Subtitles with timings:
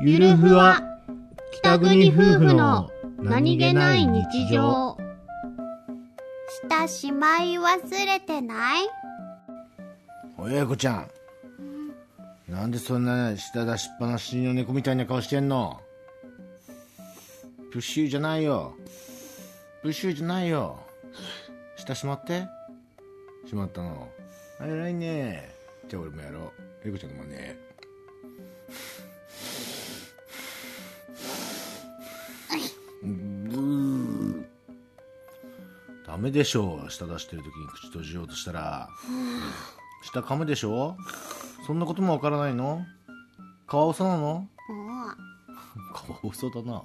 [0.00, 0.80] ゆるふわ
[1.52, 4.96] 北国夫婦の何気ない日常。
[6.68, 8.82] 下しまい忘れてない？
[10.38, 11.10] おい英子ちゃん。
[12.48, 15.80] なんでそんな舌出しっぱなしの猫みたいな顔してんの？
[17.72, 18.74] プッシューじゃないよ。
[19.82, 20.78] プッシューじゃないよ。
[21.76, 22.44] 舌しまって。
[23.48, 24.08] しまったの。
[24.60, 25.50] あ偉いね
[25.88, 26.52] じゃあ俺もやろ
[26.84, 26.88] う。
[26.88, 27.58] 英子ちゃんのもね
[36.08, 38.88] ダメでしょ舌出してる時に口閉じようとしたら。
[40.02, 40.96] 舌噛むでしょ
[41.66, 42.86] そんなこともわからないの？
[43.66, 44.48] カワウソなの？
[45.94, 46.82] カワウソだな